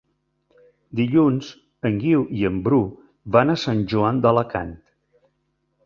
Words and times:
Dilluns 0.99 1.51
en 1.91 2.01
Guiu 2.05 2.25
i 2.39 2.47
en 2.51 2.59
Bru 2.69 2.81
van 3.37 3.55
a 3.57 3.61
Sant 3.67 3.87
Joan 3.93 4.23
d'Alacant. 4.25 4.77